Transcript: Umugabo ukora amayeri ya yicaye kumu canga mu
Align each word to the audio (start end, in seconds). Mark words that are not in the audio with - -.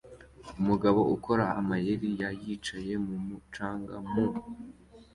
Umugabo 0.59 0.99
ukora 1.15 1.45
amayeri 1.59 2.09
ya 2.21 2.29
yicaye 2.41 2.93
kumu 3.05 3.35
canga 3.53 3.95
mu 4.09 4.25